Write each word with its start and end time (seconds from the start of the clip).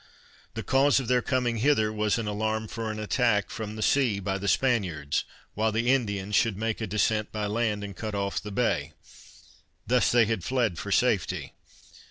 The 0.55 0.63
cause 0.63 0.99
of 0.99 1.07
their 1.07 1.21
coming 1.21 1.57
hither, 1.57 1.93
was 1.93 2.17
an 2.17 2.25
alarm 2.25 2.67
for 2.67 2.89
an 2.89 2.97
attack 2.97 3.51
from 3.51 3.75
the 3.75 3.83
sea, 3.83 4.19
by 4.19 4.39
the 4.39 4.47
Spaniards, 4.47 5.25
while 5.53 5.71
the 5.71 5.91
Indians 5.93 6.35
should 6.35 6.57
make 6.57 6.81
a 6.81 6.87
descent 6.87 7.31
by 7.31 7.45
land, 7.45 7.83
and 7.83 7.95
cut 7.95 8.15
off 8.15 8.41
the 8.41 8.49
Bay; 8.51 8.93
thus 9.85 10.11
they 10.11 10.25
had 10.25 10.43
fled 10.43 10.79
for 10.79 10.91
safety. 10.91 11.53